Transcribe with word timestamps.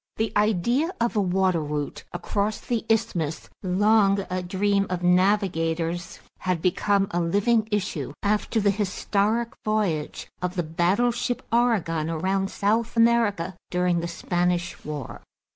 The 0.17 0.33
idea 0.35 0.89
of 0.99 1.15
a 1.15 1.21
water 1.21 1.59
route 1.61 2.05
across 2.11 2.59
the 2.59 2.83
isthmus, 2.89 3.51
long 3.61 4.25
a 4.31 4.41
dream 4.41 4.87
of 4.89 5.03
navigators, 5.03 6.19
had 6.39 6.59
become 6.59 7.07
a 7.11 7.21
living 7.21 7.67
issue 7.69 8.13
after 8.23 8.59
the 8.59 8.71
historic 8.71 9.53
voyage 9.63 10.27
of 10.41 10.55
the 10.55 10.63
battleship 10.63 11.45
Oregon 11.51 12.09
around 12.09 12.49
South 12.49 12.97
America 12.97 13.55
during 13.69 13.99
the 13.99 14.07
Spanish 14.07 14.83
War. 14.83 15.21